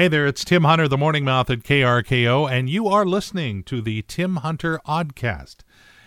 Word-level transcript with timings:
Hey 0.00 0.08
there, 0.08 0.26
it's 0.26 0.46
Tim 0.46 0.64
Hunter, 0.64 0.88
the 0.88 0.96
Morning 0.96 1.26
Mouth 1.26 1.50
at 1.50 1.58
KRKO, 1.58 2.50
and 2.50 2.70
you 2.70 2.88
are 2.88 3.04
listening 3.04 3.62
to 3.64 3.82
the 3.82 4.00
Tim 4.00 4.36
Hunter 4.36 4.80
Oddcast. 4.86 5.56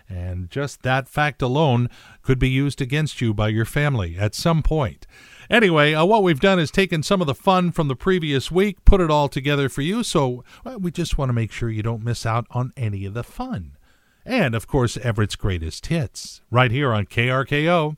And 0.09 0.49
just 0.49 0.81
that 0.81 1.07
fact 1.07 1.43
alone 1.43 1.91
could 2.23 2.39
be 2.39 2.49
used 2.49 2.81
against 2.81 3.21
you 3.21 3.35
by 3.35 3.49
your 3.49 3.65
family 3.65 4.17
at 4.17 4.33
some 4.33 4.63
point. 4.63 5.05
Anyway, 5.47 5.93
uh, 5.93 6.05
what 6.05 6.23
we've 6.23 6.39
done 6.39 6.57
is 6.57 6.71
taken 6.71 7.03
some 7.03 7.21
of 7.21 7.27
the 7.27 7.35
fun 7.35 7.71
from 7.71 7.87
the 7.87 7.95
previous 7.95 8.49
week, 8.49 8.83
put 8.83 8.99
it 8.99 9.11
all 9.11 9.29
together 9.29 9.69
for 9.69 9.83
you, 9.83 10.01
so 10.01 10.43
well, 10.65 10.79
we 10.79 10.89
just 10.89 11.19
want 11.19 11.29
to 11.29 11.33
make 11.33 11.51
sure 11.51 11.69
you 11.69 11.83
don't 11.83 12.03
miss 12.03 12.25
out 12.25 12.47
on 12.49 12.73
any 12.75 13.05
of 13.05 13.13
the 13.13 13.23
fun. 13.23 13.77
And, 14.25 14.55
of 14.55 14.65
course, 14.65 14.97
Everett's 14.97 15.35
greatest 15.35 15.85
hits, 15.85 16.41
right 16.49 16.71
here 16.71 16.91
on 16.93 17.05
KRKO. 17.05 17.97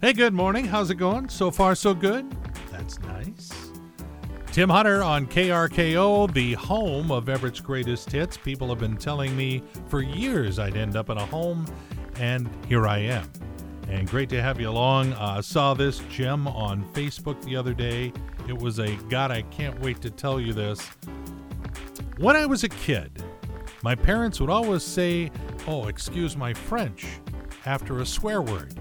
Hey, 0.00 0.12
good 0.12 0.34
morning. 0.34 0.64
How's 0.64 0.90
it 0.90 0.96
going? 0.96 1.28
So 1.28 1.52
far, 1.52 1.76
so 1.76 1.94
good? 1.94 2.28
That's 2.72 2.98
nice. 2.98 3.61
Tim 4.52 4.68
Hunter 4.68 5.02
on 5.02 5.26
KRKO, 5.28 6.30
the 6.34 6.52
home 6.52 7.10
of 7.10 7.30
Everett's 7.30 7.58
greatest 7.58 8.12
hits. 8.12 8.36
People 8.36 8.68
have 8.68 8.78
been 8.78 8.98
telling 8.98 9.34
me 9.34 9.62
for 9.88 10.02
years 10.02 10.58
I'd 10.58 10.76
end 10.76 10.94
up 10.94 11.08
in 11.08 11.16
a 11.16 11.24
home, 11.24 11.64
and 12.16 12.50
here 12.68 12.86
I 12.86 12.98
am. 12.98 13.32
And 13.88 14.06
great 14.06 14.28
to 14.28 14.42
have 14.42 14.60
you 14.60 14.68
along. 14.68 15.14
Uh, 15.14 15.40
saw 15.40 15.72
this 15.72 16.00
gem 16.10 16.46
on 16.46 16.84
Facebook 16.92 17.42
the 17.44 17.56
other 17.56 17.72
day. 17.72 18.12
It 18.46 18.52
was 18.52 18.78
a 18.78 18.94
God, 19.08 19.30
I 19.30 19.40
can't 19.40 19.80
wait 19.80 20.02
to 20.02 20.10
tell 20.10 20.38
you 20.38 20.52
this. 20.52 20.86
When 22.18 22.36
I 22.36 22.44
was 22.44 22.62
a 22.62 22.68
kid, 22.68 23.10
my 23.82 23.94
parents 23.94 24.38
would 24.38 24.50
always 24.50 24.82
say, 24.82 25.30
Oh, 25.66 25.88
excuse 25.88 26.36
my 26.36 26.52
French, 26.52 27.06
after 27.64 28.00
a 28.00 28.06
swear 28.06 28.42
word. 28.42 28.74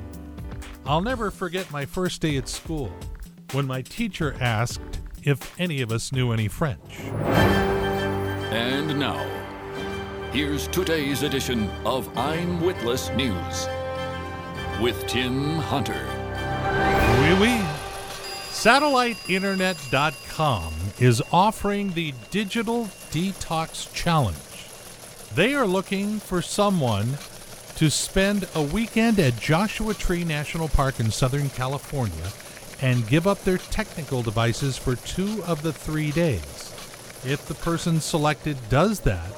I'll 0.86 1.00
never 1.00 1.32
forget 1.32 1.72
my 1.72 1.86
first 1.86 2.20
day 2.20 2.36
at 2.36 2.50
school 2.50 2.92
when 3.54 3.66
my 3.66 3.82
teacher 3.82 4.36
asked 4.42 4.91
if 5.24 5.60
any 5.60 5.82
of 5.82 5.92
us 5.92 6.12
knew 6.12 6.32
any 6.32 6.48
French. 6.48 7.00
And 8.52 9.00
now, 9.00 9.24
here's 10.32 10.68
today's 10.68 11.24
edition 11.24 11.70
of 11.86 12.16
I'm 12.18 12.62
Witless 12.62 13.10
News 13.12 13.68
with 14.82 15.06
Tim 15.08 15.58
Hunter. 15.58 16.06
Oui, 17.22 17.34
oui. 17.40 17.62
SatelliteInternet.com 18.50 20.74
is 21.00 21.22
offering 21.32 21.94
the 21.94 22.14
Digital 22.30 22.86
Detox 23.12 23.92
Challenge. 23.94 24.38
They 25.34 25.54
are 25.54 25.66
looking 25.66 26.20
for 26.20 26.42
someone 26.42 27.18
to 27.76 27.90
spend 27.90 28.48
a 28.54 28.62
weekend 28.62 29.20
at 29.20 29.40
Joshua 29.40 29.94
Tree 29.94 30.24
National 30.24 30.68
Park 30.68 31.00
in 31.00 31.10
Southern 31.10 31.50
California 31.50 32.32
and 32.82 33.08
give 33.08 33.28
up 33.28 33.44
their 33.44 33.58
technical 33.58 34.24
devices 34.24 34.78
for 34.78 34.96
two 34.96 35.44
of 35.46 35.62
the 35.62 35.74
three 35.74 36.12
days. 36.12 36.74
If 37.24 37.46
the 37.48 37.54
person 37.54 38.02
selected 38.02 38.58
does 38.70 39.02
that, 39.02 39.32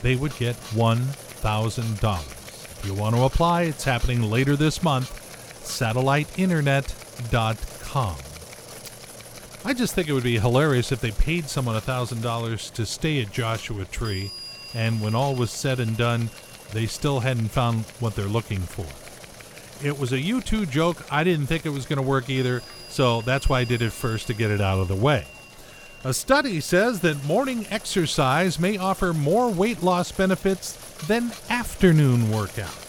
they 0.00 0.16
would 0.16 0.34
get 0.36 0.56
$1,000. 0.56 2.78
If 2.78 2.86
you 2.86 2.94
want 2.94 3.14
to 3.14 3.22
apply, 3.22 3.62
it's 3.62 3.84
happening 3.84 4.22
later 4.22 4.56
this 4.56 4.82
month. 4.82 5.10
SatelliteInternet.com. 5.62 8.16
I 9.64 9.74
just 9.74 9.94
think 9.94 10.08
it 10.08 10.12
would 10.12 10.24
be 10.24 10.40
hilarious 10.40 10.90
if 10.90 11.00
they 11.00 11.12
paid 11.12 11.48
someone 11.48 11.80
$1,000 11.80 12.72
to 12.72 12.86
stay 12.86 13.22
at 13.22 13.30
Joshua 13.30 13.84
Tree, 13.84 14.32
and 14.74 15.00
when 15.00 15.14
all 15.14 15.36
was 15.36 15.52
said 15.52 15.78
and 15.78 15.96
done, 15.96 16.30
they 16.72 16.86
still 16.86 17.20
hadn't 17.20 17.46
found 17.48 17.84
what 18.00 18.16
they're 18.16 18.24
looking 18.24 18.58
for. 18.58 19.01
It 19.84 19.98
was 19.98 20.12
a 20.12 20.18
U2 20.18 20.70
joke. 20.70 21.04
I 21.10 21.24
didn't 21.24 21.46
think 21.46 21.66
it 21.66 21.70
was 21.70 21.86
going 21.86 21.96
to 21.96 22.02
work 22.02 22.30
either, 22.30 22.62
so 22.88 23.20
that's 23.22 23.48
why 23.48 23.58
I 23.60 23.64
did 23.64 23.82
it 23.82 23.90
first 23.90 24.28
to 24.28 24.34
get 24.34 24.52
it 24.52 24.60
out 24.60 24.78
of 24.78 24.86
the 24.88 24.94
way. 24.94 25.24
A 26.04 26.14
study 26.14 26.60
says 26.60 27.00
that 27.00 27.24
morning 27.24 27.66
exercise 27.70 28.60
may 28.60 28.76
offer 28.76 29.12
more 29.12 29.50
weight 29.50 29.82
loss 29.82 30.12
benefits 30.12 30.72
than 31.06 31.32
afternoon 31.48 32.22
workouts. 32.24 32.82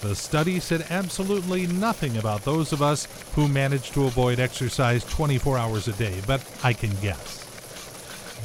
The 0.00 0.14
study 0.14 0.60
said 0.60 0.86
absolutely 0.90 1.66
nothing 1.66 2.16
about 2.16 2.44
those 2.44 2.72
of 2.72 2.80
us 2.82 3.08
who 3.34 3.48
manage 3.48 3.90
to 3.92 4.04
avoid 4.04 4.38
exercise 4.38 5.02
24 5.04 5.58
hours 5.58 5.88
a 5.88 5.92
day, 5.92 6.20
but 6.26 6.40
I 6.62 6.72
can 6.72 6.94
guess. 7.00 7.44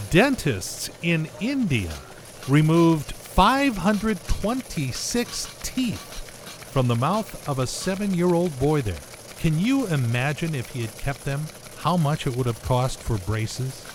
Dentists 0.09 0.89
in 1.03 1.29
India 1.39 1.93
removed 2.47 3.11
526 3.11 5.55
teeth 5.61 6.12
from 6.73 6.87
the 6.87 6.95
mouth 6.95 7.47
of 7.47 7.59
a 7.59 7.67
seven 7.67 8.15
year 8.15 8.33
old 8.33 8.59
boy 8.59 8.81
there. 8.81 8.97
Can 9.37 9.59
you 9.59 9.85
imagine 9.85 10.55
if 10.55 10.71
he 10.71 10.81
had 10.81 10.97
kept 10.97 11.23
them, 11.23 11.41
how 11.77 11.97
much 11.97 12.25
it 12.25 12.35
would 12.35 12.47
have 12.47 12.63
cost 12.63 12.99
for 12.99 13.19
braces? 13.19 13.85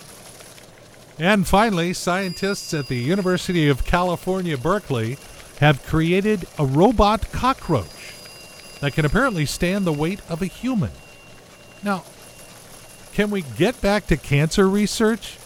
And 1.17 1.45
finally, 1.45 1.91
scientists 1.91 2.73
at 2.73 2.87
the 2.87 2.95
University 2.95 3.67
of 3.67 3.83
California, 3.83 4.57
Berkeley 4.57 5.17
have 5.59 5.85
created 5.85 6.47
a 6.57 6.65
robot 6.65 7.29
cockroach 7.33 8.13
that 8.79 8.93
can 8.93 9.03
apparently 9.03 9.45
stand 9.45 9.85
the 9.85 9.91
weight 9.91 10.21
of 10.29 10.41
a 10.41 10.45
human. 10.45 10.91
Now, 11.83 12.05
can 13.11 13.29
we 13.29 13.41
get 13.57 13.81
back 13.81 14.07
to 14.07 14.15
cancer 14.15 14.69
research? 14.69 15.37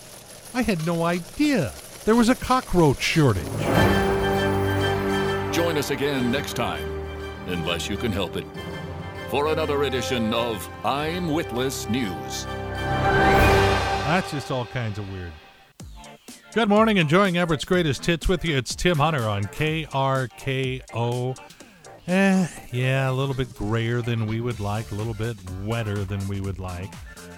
I 0.54 0.62
had 0.62 0.86
no 0.86 1.04
idea 1.04 1.74
there 2.06 2.16
was 2.16 2.30
a 2.30 2.36
cockroach 2.36 3.02
shortage. 3.02 3.48
Join 5.52 5.78
us 5.78 5.90
again 5.90 6.32
next 6.32 6.54
time, 6.54 6.93
unless 7.48 7.90
you 7.90 7.98
can 7.98 8.12
help 8.12 8.36
it, 8.36 8.46
for 9.30 9.48
another 9.48 9.84
edition 9.84 10.34
of 10.34 10.68
I'm 10.84 11.30
Witless 11.30 11.90
News. 11.90 12.46
That's 14.06 14.32
just 14.32 14.52
all 14.52 14.66
kinds 14.66 15.00
of 15.00 15.12
weird. 15.12 15.32
Good 16.54 16.70
morning, 16.70 16.98
enjoying 16.98 17.38
Everett's 17.38 17.66
greatest 17.66 18.06
hits 18.06 18.28
with 18.28 18.46
you. 18.46 18.56
It's 18.58 18.76
Tim 18.76 18.98
Hunter 18.98 19.28
on 19.28 19.44
KRKO. 19.46 21.36
Eh, 22.06 22.48
yeah, 22.72 23.10
a 23.10 23.14
little 23.14 23.34
bit 23.34 23.56
grayer 23.56 24.02
than 24.02 24.28
we 24.28 24.42
would 24.42 24.60
like, 24.60 24.92
a 24.92 24.96
little 24.96 25.14
bit 25.14 25.38
wetter 25.64 26.04
than 26.04 26.28
we 26.28 26.42
would 26.42 26.60
like. 26.60 26.94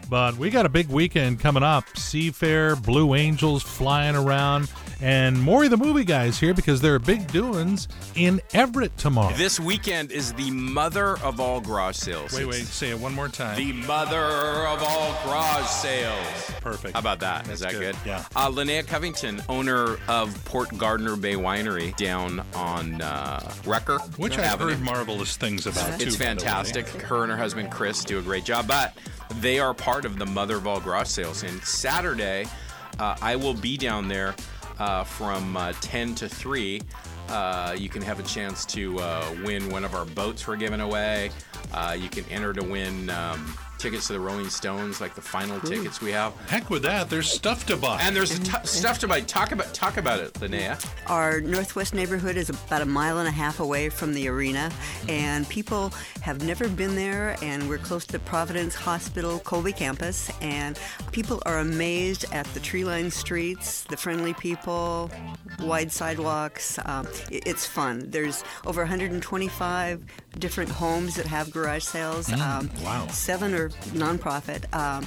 But 0.09 0.37
we 0.37 0.49
got 0.49 0.65
a 0.65 0.69
big 0.69 0.89
weekend 0.89 1.39
coming 1.39 1.63
up. 1.63 1.85
Seafair, 1.95 2.83
Blue 2.83 3.15
Angels 3.15 3.63
flying 3.63 4.15
around, 4.15 4.69
and 5.01 5.41
Maury 5.41 5.67
the 5.67 5.77
movie 5.77 6.03
guys 6.03 6.39
here 6.39 6.53
because 6.53 6.81
there 6.81 6.93
are 6.95 6.99
big 6.99 7.27
doings 7.31 7.87
in 8.15 8.41
Everett 8.53 8.95
tomorrow. 8.97 9.33
This 9.35 9.59
weekend 9.59 10.11
is 10.11 10.33
the 10.33 10.51
mother 10.51 11.17
of 11.19 11.39
all 11.39 11.61
garage 11.61 11.95
sales. 11.95 12.33
wait, 12.33 12.45
wait, 12.45 12.65
say 12.65 12.89
it 12.89 12.99
one 12.99 13.13
more 13.13 13.27
time. 13.27 13.57
The 13.57 13.73
mother 13.73 14.17
of 14.67 14.81
all 14.83 15.11
garage 15.25 15.65
sales. 15.67 16.51
Perfect. 16.61 16.93
How 16.93 16.99
about 16.99 17.19
that? 17.19 17.47
Is 17.49 17.59
That's 17.59 17.73
that 17.73 17.79
good, 17.79 17.95
good? 17.95 18.07
yeah. 18.07 18.25
Uh, 18.35 18.49
Linnea 18.49 18.85
Covington, 18.85 19.41
owner 19.49 19.97
of 20.07 20.43
Port 20.45 20.75
Gardner 20.77 21.15
Bay 21.15 21.35
Winery 21.35 21.95
down 21.97 22.43
on 22.55 23.01
uh, 23.01 23.53
Rucker. 23.65 23.99
Which 24.17 24.37
I've 24.37 24.59
heard 24.59 24.81
marvelous 24.81 25.37
things 25.37 25.67
about 25.67 25.99
too. 25.99 26.07
It's 26.07 26.15
by 26.15 26.25
fantastic. 26.25 26.87
Her 26.87 27.23
and 27.23 27.31
her 27.31 27.37
husband 27.37 27.71
Chris 27.71 28.03
do 28.03 28.19
a 28.19 28.21
great 28.21 28.45
job, 28.45 28.67
but 28.67 28.93
they 29.39 29.59
are 29.59 29.73
part 29.73 30.05
of 30.05 30.17
the 30.17 30.25
Mother 30.25 30.55
of 30.55 30.67
All 30.67 30.79
Garage 30.79 31.07
Sales. 31.07 31.43
And 31.43 31.61
Saturday, 31.63 32.45
uh, 32.99 33.15
I 33.21 33.35
will 33.35 33.53
be 33.53 33.77
down 33.77 34.07
there 34.07 34.35
uh, 34.79 35.03
from 35.03 35.57
uh, 35.57 35.73
10 35.81 36.15
to 36.15 36.29
3. 36.29 36.81
Uh, 37.29 37.75
you 37.77 37.89
can 37.89 38.01
have 38.01 38.19
a 38.19 38.23
chance 38.23 38.65
to 38.65 38.99
uh, 38.99 39.35
win 39.43 39.69
one 39.69 39.83
of 39.83 39.95
our 39.95 40.05
boats 40.05 40.47
we're 40.47 40.55
giving 40.55 40.81
away. 40.81 41.31
Uh, 41.73 41.95
you 41.99 42.09
can 42.09 42.23
enter 42.29 42.53
to 42.53 42.63
win 42.63 43.09
um, 43.09 43.57
tickets 43.77 44.07
to 44.07 44.13
the 44.13 44.19
Rolling 44.19 44.49
Stones, 44.49 45.01
like 45.01 45.15
the 45.15 45.21
final 45.21 45.59
tickets 45.59 46.01
we 46.01 46.11
have. 46.11 46.33
Heck 46.49 46.69
with 46.69 46.83
that. 46.83 47.09
There's 47.09 47.29
stuff 47.31 47.65
to 47.67 47.77
buy. 47.77 47.99
And 48.01 48.15
there's 48.15 48.37
t- 48.39 48.51
stuff 48.63 48.99
to 48.99 49.07
buy. 49.07 49.21
Talk 49.21 49.51
about 49.51 49.73
talk 49.73 49.97
about 49.97 50.19
it, 50.19 50.33
Linnea. 50.35 50.83
Our 51.07 51.41
northwest 51.41 51.93
neighborhood 51.93 52.37
is 52.37 52.49
about 52.49 52.81
a 52.81 52.85
mile 52.85 53.19
and 53.19 53.27
a 53.27 53.31
half 53.31 53.59
away 53.59 53.89
from 53.89 54.13
the 54.13 54.27
arena, 54.27 54.71
and 55.09 55.47
people 55.49 55.93
have 56.21 56.43
never 56.43 56.67
been 56.67 56.95
there. 56.95 57.35
And 57.41 57.67
we're 57.69 57.77
close 57.77 58.05
to 58.05 58.11
the 58.13 58.19
Providence 58.19 58.75
Hospital, 58.75 59.39
Colby 59.39 59.71
campus, 59.73 60.31
and 60.41 60.79
people 61.11 61.41
are 61.45 61.59
amazed 61.59 62.25
at 62.33 62.45
the 62.53 62.59
tree-lined 62.59 63.13
streets, 63.13 63.83
the 63.83 63.97
friendly 63.97 64.33
people, 64.33 65.11
wide 65.59 65.91
sidewalks. 65.91 66.79
Um, 66.85 67.07
it- 67.31 67.43
it's 67.45 67.65
fun. 67.65 68.09
There's 68.09 68.43
over 68.65 68.81
125 68.81 70.03
different 70.39 70.69
homes 70.71 71.15
that 71.15 71.25
have 71.25 71.51
garage 71.51 71.83
sales. 71.83 72.31
um, 72.31 72.69
wow. 72.83 73.07
Seven 73.07 73.53
are 73.53 73.69
nonprofit. 73.93 74.73
Um, 74.73 75.05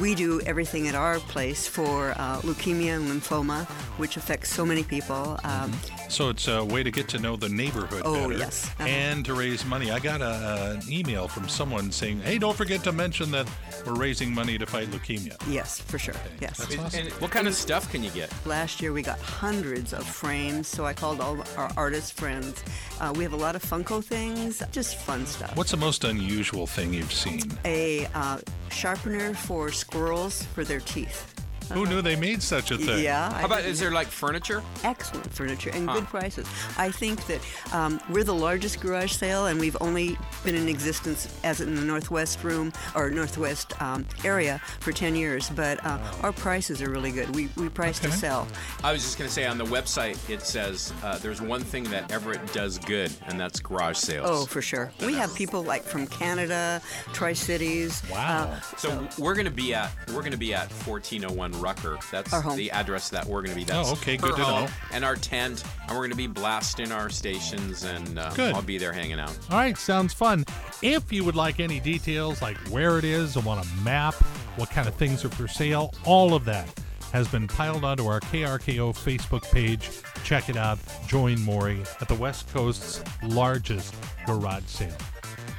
we 0.00 0.14
do 0.14 0.40
everything 0.42 0.88
at 0.88 0.94
our 0.94 1.18
place 1.18 1.66
for 1.68 2.12
uh, 2.12 2.40
leukemia 2.40 2.96
and 2.96 3.08
lymphoma, 3.10 3.66
which 3.98 4.16
affects 4.16 4.50
so 4.50 4.64
many 4.64 4.82
people. 4.82 5.38
Um, 5.44 5.72
So 6.08 6.30
it's 6.30 6.48
a 6.48 6.64
way 6.64 6.82
to 6.82 6.90
get 6.90 7.06
to 7.10 7.18
know 7.18 7.36
the 7.36 7.48
neighborhood 7.50 8.02
Oh, 8.04 8.28
better. 8.28 8.38
yes. 8.38 8.70
Uh-huh. 8.78 8.88
And 8.88 9.24
to 9.26 9.34
raise 9.34 9.64
money. 9.66 9.90
I 9.90 9.98
got 9.98 10.20
a, 10.22 10.72
an 10.72 10.82
email 10.90 11.28
from 11.28 11.48
someone 11.48 11.92
saying, 11.92 12.20
hey, 12.20 12.38
don't 12.38 12.56
forget 12.56 12.82
to 12.84 12.92
mention 12.92 13.30
that 13.32 13.46
we're 13.86 13.94
raising 13.94 14.32
money 14.32 14.56
to 14.58 14.66
fight 14.66 14.88
leukemia. 14.90 15.36
Yes, 15.48 15.80
for 15.80 15.98
sure. 15.98 16.14
Yes. 16.40 16.56
That's 16.58 16.78
awesome. 16.78 17.00
And 17.06 17.12
what 17.20 17.30
kind 17.30 17.46
of 17.46 17.54
stuff 17.54 17.90
can 17.92 18.02
you 18.02 18.10
get? 18.10 18.32
Last 18.46 18.80
year 18.80 18.92
we 18.92 19.02
got 19.02 19.18
hundreds 19.20 19.92
of 19.92 20.04
frames, 20.06 20.66
so 20.66 20.86
I 20.86 20.94
called 20.94 21.20
all 21.20 21.38
our 21.56 21.70
artist 21.76 22.14
friends. 22.14 22.62
Uh, 23.00 23.12
we 23.16 23.22
have 23.22 23.34
a 23.34 23.36
lot 23.36 23.54
of 23.54 23.62
Funko 23.62 24.02
things, 24.02 24.62
just 24.72 24.96
fun 24.96 25.26
stuff. 25.26 25.54
What's 25.56 25.70
the 25.72 25.76
most 25.76 26.04
unusual 26.04 26.66
thing 26.66 26.92
you've 26.94 27.12
seen? 27.12 27.42
a 27.64 28.06
uh, 28.14 28.38
sharpener 28.70 29.34
for 29.34 29.70
squirrels 29.70 30.42
for 30.54 30.64
their 30.64 30.80
teeth? 30.80 31.34
Who 31.72 31.86
knew 31.86 32.02
they 32.02 32.16
made 32.16 32.42
such 32.42 32.70
a 32.70 32.78
thing? 32.78 33.02
Yeah. 33.04 33.30
I 33.34 33.40
How 33.40 33.46
about 33.46 33.64
is 33.64 33.78
there 33.80 33.90
like 33.90 34.06
furniture? 34.08 34.62
excellent 34.84 35.32
furniture 35.32 35.70
and 35.72 35.88
good 35.88 36.04
prices. 36.06 36.46
I 36.76 36.90
think 36.90 37.24
that 37.26 37.40
um, 37.72 38.00
we're 38.10 38.24
the 38.24 38.34
largest 38.34 38.80
garage 38.80 39.12
sale, 39.12 39.46
and 39.46 39.58
we've 39.60 39.76
only 39.80 40.16
been 40.44 40.54
in 40.54 40.68
existence 40.68 41.28
as 41.44 41.60
in 41.60 41.74
the 41.74 41.82
Northwest 41.82 42.42
room 42.44 42.72
or 42.94 43.10
Northwest 43.10 43.80
um, 43.82 44.06
area 44.24 44.60
for 44.80 44.92
10 44.92 45.14
years. 45.16 45.50
But 45.50 45.84
uh, 45.84 45.98
our 46.22 46.32
prices 46.32 46.80
are 46.82 46.90
really 46.90 47.10
good. 47.12 47.34
We 47.34 47.48
we 47.56 47.68
price 47.68 47.98
to 48.00 48.08
Okay. 48.08 48.16
sell. 48.16 48.48
I 48.82 48.92
was 48.92 49.02
just 49.02 49.18
going 49.18 49.28
to 49.28 49.34
say 49.34 49.44
on 49.46 49.58
the 49.58 49.64
website 49.64 50.16
it 50.30 50.42
says 50.42 50.92
uh, 51.02 51.18
there's 51.18 51.40
one 51.42 51.62
thing 51.62 51.84
that 51.84 52.10
Everett 52.10 52.52
does 52.52 52.78
good, 52.78 53.12
and 53.26 53.38
that's 53.38 53.60
garage 53.60 53.96
sales. 53.98 54.26
Oh, 54.30 54.46
for 54.46 54.62
sure. 54.62 54.90
We 55.04 55.14
have 55.14 55.34
people 55.34 55.62
like 55.62 55.82
from 55.82 56.06
Canada, 56.06 56.80
Tri 57.12 57.32
Cities. 57.34 58.02
Wow. 58.10 58.58
So 58.76 59.06
we're 59.18 59.34
going 59.34 59.44
to 59.46 59.50
be 59.50 59.74
at 59.74 59.90
we're 60.08 60.20
going 60.20 60.32
to 60.32 60.38
be 60.38 60.54
at 60.54 60.70
1401 60.86 61.57
Rucker. 61.58 61.98
That's 62.10 62.32
Our 62.32 62.40
home. 62.40 62.56
the 62.56 62.70
address 62.70 63.08
that 63.10 63.24
we're 63.26 63.42
going 63.42 63.50
to 63.50 63.56
be. 63.56 63.64
That's 63.64 63.88
Oh, 63.88 63.92
okay, 63.92 64.16
good 64.16 64.32
to 64.36 64.38
know. 64.42 64.68
And 64.92 65.04
our 65.04 65.16
tent, 65.16 65.62
and 65.82 65.90
we're 65.90 65.96
going 66.08 66.10
to 66.10 66.16
be 66.16 66.26
blasting 66.26 66.92
our 66.92 67.10
stations, 67.10 67.84
and 67.84 68.18
uh, 68.18 68.30
Good. 68.34 68.54
I'll 68.54 68.62
be 68.62 68.78
there 68.78 68.92
hanging 68.92 69.20
out. 69.20 69.36
All 69.50 69.58
right, 69.58 69.76
sounds 69.76 70.12
fun. 70.14 70.44
If 70.82 71.12
you 71.12 71.24
would 71.24 71.36
like 71.36 71.60
any 71.60 71.80
details, 71.80 72.40
like 72.42 72.56
where 72.68 72.98
it 72.98 73.04
is, 73.04 73.36
or 73.36 73.40
want 73.40 73.64
a 73.64 73.68
map, 73.82 74.14
what 74.56 74.70
kind 74.70 74.88
of 74.88 74.94
things 74.94 75.24
are 75.24 75.28
for 75.30 75.48
sale, 75.48 75.92
all 76.04 76.34
of 76.34 76.44
that 76.46 76.68
has 77.12 77.26
been 77.28 77.46
piled 77.48 77.84
onto 77.84 78.06
our 78.06 78.20
KRKO 78.20 78.92
Facebook 78.94 79.42
page. 79.52 79.88
Check 80.24 80.48
it 80.50 80.56
out. 80.56 80.78
Join 81.06 81.40
Maury 81.40 81.80
at 82.00 82.08
the 82.08 82.14
West 82.14 82.52
Coast's 82.52 83.02
largest 83.22 83.94
garage 84.26 84.64
sale. 84.66 84.94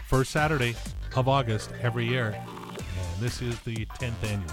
First 0.07 0.29
Saturday 0.31 0.75
of 1.15 1.27
August 1.27 1.71
every 1.81 2.05
year. 2.07 2.35
And 2.37 3.19
this 3.21 3.41
is 3.41 3.59
the 3.61 3.85
10th 3.99 4.23
annual. 4.23 4.51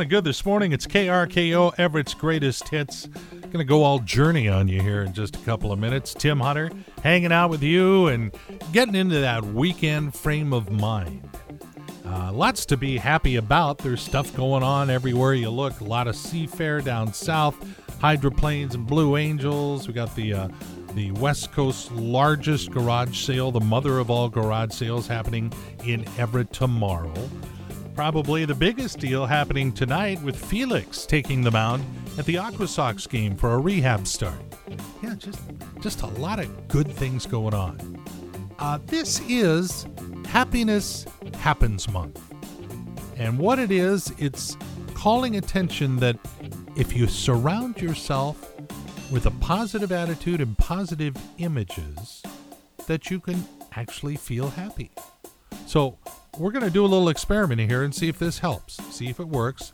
Of 0.00 0.08
good 0.08 0.24
this 0.24 0.46
morning? 0.46 0.72
It's 0.72 0.86
KRKO 0.86 1.78
Everett's 1.78 2.14
greatest 2.14 2.66
hits. 2.70 3.06
Gonna 3.50 3.64
go 3.64 3.82
all 3.82 3.98
journey 3.98 4.48
on 4.48 4.66
you 4.66 4.80
here 4.80 5.02
in 5.02 5.12
just 5.12 5.36
a 5.36 5.38
couple 5.40 5.72
of 5.72 5.78
minutes. 5.78 6.14
Tim 6.14 6.40
Hunter 6.40 6.70
hanging 7.02 7.32
out 7.32 7.50
with 7.50 7.62
you 7.62 8.06
and 8.06 8.32
getting 8.72 8.94
into 8.94 9.20
that 9.20 9.44
weekend 9.44 10.14
frame 10.14 10.54
of 10.54 10.70
mind. 10.70 11.28
Uh, 12.06 12.32
lots 12.32 12.64
to 12.66 12.78
be 12.78 12.96
happy 12.96 13.36
about. 13.36 13.76
There's 13.76 14.00
stuff 14.00 14.34
going 14.34 14.62
on 14.62 14.88
everywhere 14.88 15.34
you 15.34 15.50
look. 15.50 15.80
A 15.80 15.84
lot 15.84 16.08
of 16.08 16.14
seafair 16.14 16.82
down 16.82 17.12
south, 17.12 17.56
hydroplanes 18.00 18.74
and 18.74 18.86
Blue 18.86 19.18
Angels. 19.18 19.86
We 19.86 19.92
got 19.92 20.16
the 20.16 20.32
uh, 20.32 20.48
the 20.94 21.10
West 21.12 21.52
Coast's 21.52 21.90
largest 21.92 22.70
garage 22.70 23.18
sale, 23.18 23.50
the 23.50 23.60
mother 23.60 23.98
of 23.98 24.08
all 24.08 24.30
garage 24.30 24.72
sales, 24.72 25.06
happening 25.06 25.52
in 25.84 26.06
Everett 26.16 26.52
tomorrow. 26.54 27.12
Probably 28.00 28.46
the 28.46 28.54
biggest 28.54 28.98
deal 28.98 29.26
happening 29.26 29.72
tonight 29.72 30.22
with 30.22 30.34
Felix 30.34 31.04
taking 31.04 31.42
the 31.42 31.50
mound 31.50 31.84
at 32.16 32.24
the 32.24 32.36
Aquasox 32.36 33.06
game 33.06 33.36
for 33.36 33.52
a 33.52 33.58
rehab 33.58 34.06
start. 34.06 34.40
Yeah, 35.02 35.16
just 35.18 35.38
just 35.80 36.00
a 36.00 36.06
lot 36.06 36.38
of 36.38 36.66
good 36.66 36.90
things 36.90 37.26
going 37.26 37.52
on. 37.52 38.02
Uh, 38.58 38.78
this 38.86 39.20
is 39.28 39.86
Happiness 40.24 41.04
Happens 41.40 41.90
Month. 41.90 42.18
And 43.18 43.38
what 43.38 43.58
it 43.58 43.70
is, 43.70 44.14
it's 44.16 44.56
calling 44.94 45.36
attention 45.36 45.96
that 45.96 46.18
if 46.76 46.96
you 46.96 47.06
surround 47.06 47.82
yourself 47.82 48.50
with 49.10 49.26
a 49.26 49.30
positive 49.42 49.92
attitude 49.92 50.40
and 50.40 50.56
positive 50.56 51.14
images, 51.36 52.22
that 52.86 53.10
you 53.10 53.20
can 53.20 53.46
actually 53.72 54.16
feel 54.16 54.48
happy. 54.48 54.90
So, 55.66 55.98
we're 56.38 56.52
going 56.52 56.64
to 56.64 56.70
do 56.70 56.84
a 56.84 56.86
little 56.86 57.08
experiment 57.08 57.60
here 57.60 57.82
and 57.82 57.94
see 57.94 58.08
if 58.08 58.18
this 58.18 58.38
helps, 58.38 58.76
see 58.94 59.08
if 59.08 59.20
it 59.20 59.28
works. 59.28 59.72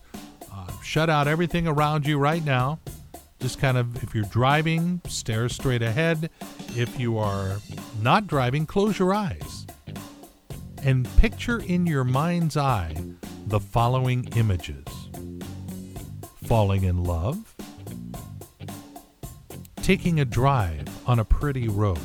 Uh, 0.53 0.71
shut 0.83 1.11
out 1.11 1.29
everything 1.29 1.67
around 1.67 2.07
you 2.07 2.19
right 2.19 2.45
now. 2.45 2.81
Just 3.41 3.59
kind 3.59 3.77
of, 3.77 4.03
if 4.03 4.15
you're 4.15 4.25
driving, 4.25 5.01
stare 5.07 5.49
straight 5.49 5.83
ahead. 5.83 6.31
If 6.75 6.99
you 6.99 7.19
are 7.19 7.59
not 8.01 8.27
driving, 8.27 8.67
close 8.67 8.99
your 8.99 9.15
eyes. 9.15 9.67
And 10.83 11.09
picture 11.17 11.61
in 11.61 11.87
your 11.87 12.05
mind's 12.05 12.57
eye 12.57 12.97
the 13.47 13.61
following 13.61 14.29
images 14.37 14.85
falling 16.47 16.85
in 16.85 17.03
love, 17.03 17.57
taking 19.83 20.21
a 20.21 20.25
drive 20.25 20.87
on 21.09 21.19
a 21.19 21.25
pretty 21.25 21.69
road, 21.69 21.99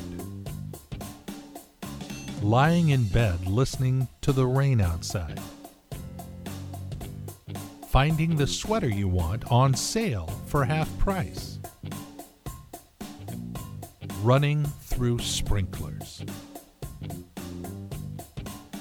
lying 2.42 2.88
in 2.88 3.04
bed 3.04 3.46
listening 3.46 4.08
to 4.20 4.32
the 4.32 4.46
rain 4.46 4.80
outside, 4.80 5.40
finding 7.88 8.36
the 8.36 8.46
sweater 8.46 8.88
you 8.88 9.06
want 9.06 9.50
on 9.50 9.72
sale 9.74 10.26
for 10.46 10.64
half 10.64 10.96
price, 10.98 11.60
running 14.22 14.64
through 14.82 15.18
sprinklers. 15.20 16.24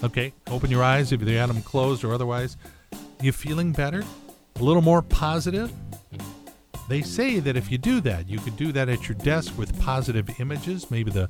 Okay, 0.03 0.33
open 0.47 0.71
your 0.71 0.83
eyes 0.83 1.11
if 1.11 1.21
you 1.21 1.37
had 1.37 1.49
them 1.49 1.61
closed 1.61 2.03
or 2.03 2.13
otherwise. 2.13 2.57
You 3.21 3.31
feeling 3.31 3.71
better? 3.71 4.03
A 4.55 4.63
little 4.63 4.81
more 4.81 5.03
positive? 5.03 5.71
They 6.89 7.03
say 7.03 7.39
that 7.39 7.55
if 7.55 7.71
you 7.71 7.77
do 7.77 8.01
that, 8.01 8.27
you 8.27 8.39
could 8.39 8.57
do 8.57 8.71
that 8.71 8.89
at 8.89 9.07
your 9.07 9.17
desk 9.19 9.55
with 9.57 9.79
positive 9.79 10.39
images, 10.39 10.89
maybe 10.89 11.11
the 11.11 11.29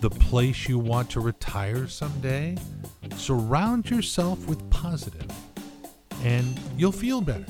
the 0.00 0.10
place 0.10 0.68
you 0.68 0.78
want 0.78 1.10
to 1.10 1.20
retire 1.20 1.86
someday. 1.86 2.56
Surround 3.16 3.90
yourself 3.90 4.46
with 4.46 4.68
positive 4.70 5.30
and 6.22 6.58
you'll 6.76 6.92
feel 6.92 7.20
better. 7.20 7.46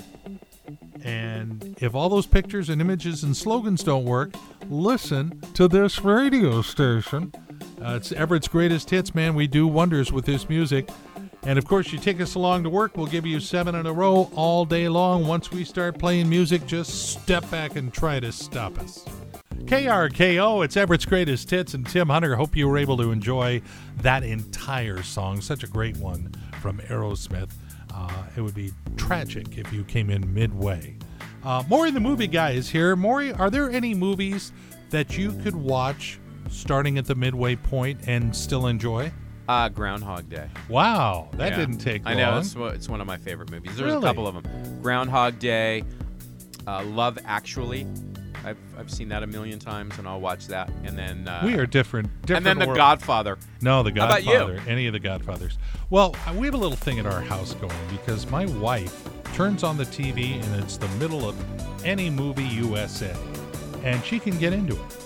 And 1.03 1.77
if 1.81 1.95
all 1.95 2.09
those 2.09 2.27
pictures 2.27 2.69
and 2.69 2.81
images 2.81 3.25
and 3.25 3.37
slogans 3.37 3.83
don't 3.83 4.05
work, 4.05 4.35
listen 4.69 5.41
to 5.55 5.67
this 5.67 6.01
radio 6.05 6.63
station. 6.63 7.33
Uh, 7.83 7.95
it's 7.97 8.13
Everett's 8.13 8.49
greatest 8.49 8.91
hits, 8.91 9.15
man. 9.15 9.35
We 9.35 9.47
do 9.47 9.67
wonders 9.67 10.13
with 10.13 10.27
this 10.27 10.49
music. 10.49 10.91
And 11.45 11.59
of 11.59 11.67
course, 11.67 11.91
you 11.91 11.99
take 11.99 12.21
us 12.21 12.35
along 12.35 12.65
to 12.65 12.71
work, 12.71 12.99
we'll 12.99 13.07
give 13.07 13.25
you 13.25 13.41
seven 13.41 13.75
in 13.75 13.87
a 13.87 13.93
row 13.93 14.31
all 14.35 14.67
day 14.67 14.91
long. 14.91 15.27
Once 15.27 15.51
we 15.51 15.65
start 15.65 15.99
playing 15.99 16.29
music, 16.29 16.67
just 16.67 17.13
step 17.13 17.49
back 17.51 17.77
and 17.77 17.93
try 17.93 18.21
to 18.21 18.31
stop 18.31 18.79
us. 18.79 19.07
KRKO, 19.71 20.65
it's 20.65 20.77
Everett's 20.77 21.05
greatest 21.05 21.49
hits, 21.49 21.75
and 21.75 21.87
Tim 21.87 22.09
Hunter. 22.09 22.35
Hope 22.35 22.57
you 22.57 22.67
were 22.67 22.77
able 22.77 22.97
to 22.97 23.13
enjoy 23.13 23.63
that 23.99 24.25
entire 24.25 25.01
song. 25.05 25.41
Such 25.41 25.63
a 25.63 25.69
great 25.69 25.97
one 25.99 26.35
from 26.61 26.79
Aerosmith. 26.79 27.53
Uh, 27.95 28.11
it 28.37 28.41
would 28.41 28.57
be 28.57 28.73
tragic 28.97 29.57
if 29.59 29.73
you 29.73 29.85
came 29.85 30.11
in 30.11 30.35
midway. 30.35 30.97
Uh, 31.45 31.63
Maury, 31.69 31.93
the 31.93 32.01
movie 32.01 32.27
guy, 32.27 32.51
is 32.51 32.69
here. 32.69 32.97
Maury, 32.97 33.33
are 33.33 33.49
there 33.49 33.71
any 33.71 33.95
movies 33.95 34.51
that 34.91 35.17
you 35.17 35.31
could 35.35 35.55
watch 35.55 36.19
starting 36.51 36.99
at 36.99 37.07
the 37.07 37.15
midway 37.15 37.55
point 37.55 38.01
and 38.09 38.35
still 38.35 38.67
enjoy? 38.67 39.13
Uh, 39.49 39.69
Groundhog 39.69 40.29
Day. 40.29 40.49
Wow, 40.69 41.29
that 41.35 41.51
Yeah. 41.53 41.57
didn't 41.59 41.79
take 41.79 42.05
long. 42.05 42.15
I 42.15 42.17
know 42.17 42.39
it's, 42.39 42.57
one- 42.57 42.75
it's 42.75 42.89
one 42.89 43.01
of 43.01 43.07
my 43.07 43.19
favorite 43.19 43.53
movies. 43.53 43.77
There's 43.77 43.93
Really? 43.93 43.99
a 44.05 44.09
couple 44.09 44.27
of 44.27 44.35
them. 44.35 44.81
Groundhog 44.83 45.39
Day, 45.39 45.85
uh, 46.67 46.83
Love 46.87 47.21
Actually. 47.25 47.87
I've, 48.45 48.57
I've 48.79 48.91
seen 48.91 49.09
that 49.11 49.23
a 49.23 49.27
million 49.27 49.59
times, 49.59 49.99
and 49.99 50.09
I'll 50.09 50.21
watch 50.21 50.47
that. 50.49 50.71
And 50.85 50.97
then 50.99 51.29
uh, 51.29 51.43
we 51.45 51.55
are 51.55 51.67
different. 51.67 52.09
different 52.23 52.39
and 52.39 52.47
then 52.47 52.59
The 52.59 52.67
world- 52.67 52.77
Godfather. 52.79 53.39
No, 53.61 53.83
The 53.83 53.91
How 53.99 54.07
about 54.07 54.25
you? 54.25 54.33
Godfather. 54.33 54.63
Any 54.67 54.87
of 54.87 54.93
the 54.93 54.99
Godfathers. 55.01 55.59
Well, 55.91 56.15
we 56.37 56.47
have 56.47 56.55
a 56.55 56.59
little 56.59 56.77
thing 56.77 56.99
at 56.99 57.07
our 57.07 57.21
house 57.21 57.55
going 57.55 57.73
because 57.91 58.31
my 58.31 58.47
wife 58.47 59.09
turns 59.35 59.63
on 59.63 59.77
the 59.77 59.85
TV 59.85 60.43
and 60.43 60.63
it's 60.63 60.77
the 60.77 60.89
middle 60.99 61.29
of 61.29 61.37
any 61.85 62.11
movie 62.11 62.45
USA, 62.45 63.15
and 63.85 64.03
she 64.05 64.19
can 64.19 64.39
get 64.39 64.53
into 64.53 64.75
it. 64.75 65.00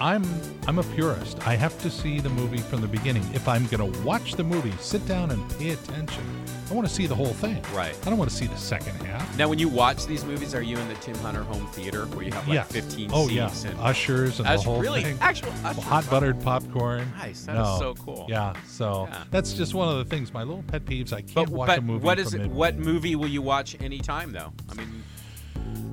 I'm 0.00 0.24
I'm 0.66 0.78
a 0.78 0.82
purist. 0.82 1.46
I 1.46 1.54
have 1.56 1.80
to 1.82 1.90
see 1.90 2.20
the 2.20 2.28
movie 2.28 2.58
from 2.58 2.80
the 2.80 2.88
beginning. 2.88 3.22
If 3.34 3.48
I'm 3.48 3.66
going 3.66 3.92
to 3.92 4.00
watch 4.02 4.32
the 4.34 4.44
movie, 4.44 4.72
sit 4.80 5.06
down 5.06 5.30
and 5.30 5.58
pay 5.58 5.70
attention. 5.70 6.22
I 6.70 6.74
want 6.74 6.86
to 6.88 6.92
see 6.92 7.06
the 7.06 7.14
whole 7.14 7.32
thing. 7.32 7.62
Right. 7.72 7.96
I 8.02 8.10
don't 8.10 8.18
want 8.18 8.28
to 8.30 8.36
see 8.36 8.46
the 8.48 8.56
second 8.56 8.94
half. 9.06 9.38
Now, 9.38 9.48
when 9.48 9.58
you 9.60 9.68
watch 9.68 10.06
these 10.06 10.24
movies, 10.24 10.54
are 10.54 10.62
you 10.62 10.76
in 10.78 10.88
the 10.88 10.94
Tim 10.96 11.14
Hunter 11.18 11.44
home 11.44 11.66
theater 11.68 12.06
where 12.06 12.24
you 12.24 12.32
have 12.32 12.46
like 12.48 12.54
yes. 12.56 12.72
15 12.72 13.10
oh 13.12 13.28
seats? 13.28 13.64
yeah. 13.64 13.70
And 13.70 13.80
Ushers 13.80 14.40
and 14.40 14.48
the 14.48 14.58
whole 14.58 14.80
really 14.80 15.02
thing. 15.04 15.16
actual 15.20 15.52
ushers. 15.64 15.84
hot 15.84 16.10
buttered 16.10 16.40
popcorn. 16.42 17.08
Nice. 17.16 17.44
That 17.46 17.54
no. 17.54 17.72
is 17.74 17.78
so 17.78 17.94
cool. 17.94 18.26
Yeah. 18.28 18.54
So 18.66 19.06
Yeah. 19.08 19.24
that's 19.30 19.52
just 19.54 19.74
one 19.74 19.88
of 19.88 19.98
the 19.98 20.04
things. 20.04 20.34
My 20.34 20.42
little 20.42 20.64
pet 20.64 20.84
peeves. 20.84 21.12
I 21.12 21.20
can't 21.22 21.34
But, 21.34 21.48
watch 21.50 21.68
but 21.68 21.78
a 21.78 21.82
movie. 21.82 22.04
what 22.04 22.18
is 22.18 22.34
it? 22.34 22.38
midway. 22.42 22.54
What 22.56 22.78
movie 22.78 23.14
will 23.16 23.28
you 23.28 23.42
watch 23.42 23.76
anytime 23.80 24.32
though? 24.32 24.52
I 24.70 24.74
mean, 24.74 25.04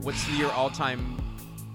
what's 0.01 0.27
your 0.31 0.51
all-time 0.51 1.21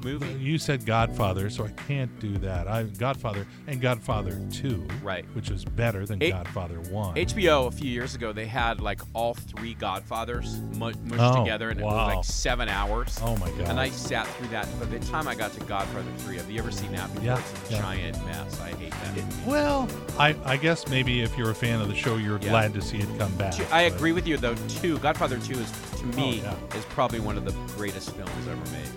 movie. 0.05 0.26
You 0.43 0.59
said 0.59 0.85
Godfather, 0.87 1.50
so 1.50 1.64
I 1.64 1.71
can't 1.87 2.19
do 2.21 2.37
that. 2.38 2.69
I 2.69 2.85
Godfather 2.85 3.47
and 3.67 3.81
Godfather 3.81 4.38
Two, 4.52 4.87
Right. 5.02 5.25
which 5.35 5.50
was 5.50 5.64
better 5.64 6.07
than 6.07 6.23
H- 6.23 6.33
Godfather 6.33 6.81
One. 6.90 7.14
HBO 7.17 7.67
a 7.67 7.71
few 7.71 7.90
years 7.90 8.14
ago 8.14 8.33
they 8.33 8.47
had 8.47 8.81
like 8.81 9.00
all 9.14 9.35
three 9.35 9.75
Godfathers 9.75 10.61
mu- 10.75 10.93
mushed 10.93 10.97
Oh, 11.19 11.43
together, 11.43 11.71
and 11.71 11.81
it 11.81 11.85
was 11.85 12.14
like 12.14 12.25
seven 12.25 12.69
hours. 12.69 13.19
Oh, 13.23 13.37
my 13.37 13.50
God. 13.50 13.69
And 13.69 13.81
I 13.81 13.90
sat 13.90 14.26
through 14.37 14.49
that. 14.49 14.67
By 14.78 14.87
the 14.87 14.99
time 15.00 15.26
I 15.28 15.35
got 15.35 15.52
to 15.55 15.61
Godfather 15.64 16.07
Three, 16.19 16.37
have 16.37 16.50
you 16.50 16.59
ever 16.61 16.71
seen 16.71 16.93
that 16.93 17.09
before? 17.14 17.26
Yeah, 17.26 17.38
It's 17.38 17.71
a 17.71 17.75
yeah. 17.75 17.81
giant 17.81 18.26
mess. 18.26 18.61
I 18.61 18.71
hate 18.71 18.90
that. 18.93 19.25
well, 19.47 19.88
I, 20.19 20.35
I 20.45 20.57
guess 20.57 20.88
maybe 20.88 21.23
if 21.23 21.37
you're 21.37 21.50
a 21.50 21.55
fan 21.55 21.81
of 21.81 21.88
the 21.88 21.95
show, 21.95 22.17
you're 22.17 22.38
Yeah. 22.40 22.50
glad 22.50 22.75
to 22.75 22.83
see 22.83 22.99
it 22.99 23.09
come 23.19 23.35
back. 23.37 23.55
I 23.73 23.88
but- 23.88 23.97
agree 23.97 24.12
with 24.12 24.26
you 24.26 24.37
though. 24.37 24.55
Two 24.69 24.99
Godfather 24.99 25.38
Two 25.38 25.59
is 25.59 25.71
to 25.71 26.05
oh, 26.05 26.17
me 26.17 26.43
Oh, 26.45 26.55
yeah. 26.73 26.78
is 26.78 26.85
probably 26.87 27.21
one 27.21 27.37
of 27.37 27.45
the 27.45 27.52
greatest 27.76 28.11
films 28.14 28.31
ever 28.49 28.57
made. 28.73 28.88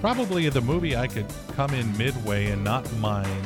Probably 0.00 0.48
the 0.48 0.60
movie 0.60 0.96
I 0.96 1.08
could 1.08 1.26
come 1.56 1.74
in 1.74 1.96
midway 1.98 2.46
and 2.50 2.62
not 2.62 2.90
mind 2.98 3.42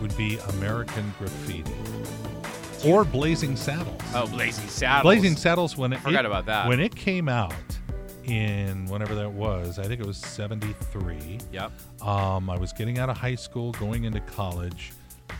would 0.00 0.16
be 0.16 0.38
American 0.50 1.12
Graffiti 1.18 1.72
or 2.84 3.04
Blazing 3.04 3.56
Saddles. 3.56 4.00
Oh, 4.14 4.26
Blazing 4.28 4.68
Saddles. 4.68 5.02
Blazing 5.02 5.36
Saddles 5.36 5.76
when 5.76 5.92
it 5.92 5.98
Forgot 6.00 6.24
it- 6.24 6.28
about 6.28 6.46
that. 6.46 6.68
when 6.68 6.78
it 6.78 6.94
came 6.94 7.28
out 7.28 7.52
in 8.24 8.86
whenever 8.86 9.14
that 9.16 9.32
was. 9.32 9.78
I 9.80 9.84
think 9.84 10.00
it 10.00 10.06
was 10.06 10.16
'73. 10.18 11.38
Yep. 11.52 11.72
Um, 12.02 12.48
I 12.50 12.56
was 12.58 12.72
getting 12.72 12.98
out 12.98 13.08
of 13.10 13.16
high 13.16 13.34
school, 13.34 13.72
going 13.72 14.04
into 14.04 14.20
college, 14.20 14.92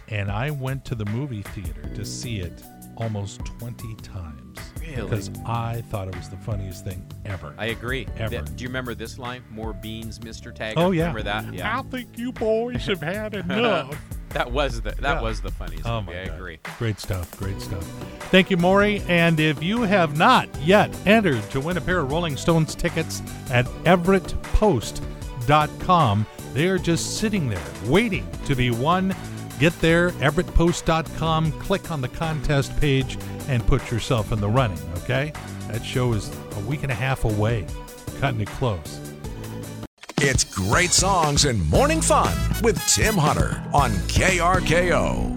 and 0.08 0.30
I 0.32 0.50
went 0.50 0.85
to 0.87 0.94
the 0.96 1.04
movie 1.06 1.42
theater 1.42 1.82
to 1.94 2.04
see 2.04 2.38
it 2.40 2.62
almost 2.96 3.44
20 3.44 3.94
times. 3.96 4.58
Really? 4.96 5.08
Because 5.10 5.30
I 5.46 5.82
thought 5.90 6.08
it 6.08 6.16
was 6.16 6.28
the 6.28 6.36
funniest 6.38 6.84
thing 6.84 7.06
ever. 7.24 7.54
I 7.58 7.66
agree. 7.66 8.06
Ever. 8.18 8.30
Th- 8.30 8.44
Do 8.56 8.62
you 8.64 8.68
remember 8.68 8.94
this 8.94 9.18
line? 9.18 9.42
More 9.50 9.72
beans, 9.72 10.18
Mr. 10.18 10.52
Taggart. 10.54 10.82
oh 10.84 10.90
yeah. 10.92 11.02
Remember 11.08 11.22
that? 11.22 11.52
Yeah. 11.54 11.78
I 11.78 11.82
think 11.82 12.18
you 12.18 12.32
boys 12.32 12.84
have 12.86 13.00
had 13.02 13.34
enough. 13.34 13.98
That 14.30 14.50
was 14.52 14.82
the 14.82 14.90
that 14.90 15.00
Yeah. 15.02 15.20
was 15.22 15.40
the 15.40 15.50
funniest 15.52 15.86
Oh 15.86 16.02
movie. 16.02 16.12
my 16.18 16.20
I 16.20 16.24
agree. 16.24 16.58
Great 16.78 17.00
stuff. 17.00 17.34
Great 17.38 17.58
stuff. 17.58 17.82
Thank 18.30 18.50
you, 18.50 18.58
Maury. 18.58 19.00
And 19.08 19.40
if 19.40 19.62
you 19.62 19.80
have 19.82 20.18
not 20.18 20.48
yet 20.60 20.94
entered 21.06 21.42
to 21.52 21.60
win 21.60 21.78
a 21.78 21.80
pair 21.80 22.00
of 22.00 22.10
Rolling 22.10 22.36
Stones 22.36 22.74
tickets 22.74 23.22
at 23.50 23.64
EverettPost.com, 23.84 26.26
they 26.52 26.68
are 26.68 26.76
just 26.78 27.16
sitting 27.18 27.48
there 27.48 27.62
waiting 27.86 28.28
to 28.44 28.54
be 28.54 28.70
won. 28.70 29.14
Get 29.58 29.72
there, 29.80 30.10
EverettPost.com, 30.10 31.52
click 31.52 31.90
on 31.90 32.02
the 32.02 32.08
contest 32.08 32.78
page, 32.78 33.16
and 33.48 33.66
put 33.66 33.90
yourself 33.90 34.32
in 34.32 34.40
the 34.40 34.48
running, 34.48 34.78
okay? 34.98 35.32
That 35.68 35.84
show 35.84 36.12
is 36.12 36.30
a 36.56 36.60
week 36.60 36.82
and 36.82 36.92
a 36.92 36.94
half 36.94 37.24
away, 37.24 37.66
cutting 38.20 38.40
it 38.40 38.48
close. 38.48 39.00
It's 40.18 40.44
great 40.44 40.90
songs 40.90 41.44
and 41.44 41.68
morning 41.68 42.00
fun 42.00 42.34
with 42.62 42.80
Tim 42.86 43.16
Hunter 43.16 43.62
on 43.74 43.90
KRKO. 44.08 45.35